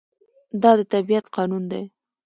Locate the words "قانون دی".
1.35-1.83